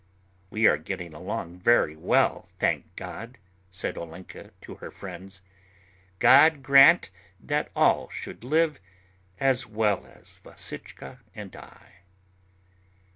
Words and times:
"We 0.49 0.65
are 0.65 0.77
getting 0.79 1.13
along 1.13 1.59
very 1.59 1.95
well, 1.95 2.49
thank 2.57 2.95
God," 2.95 3.37
said 3.69 3.99
Olenka 3.99 4.49
to 4.61 4.75
her 4.77 4.89
friends. 4.89 5.43
"God 6.17 6.63
grant 6.63 7.11
that 7.39 7.69
all 7.75 8.09
should 8.09 8.43
live 8.43 8.79
as 9.39 9.67
well 9.67 10.07
as 10.07 10.39
Vasichka 10.39 11.19
and 11.35 11.55
I." 11.55 11.97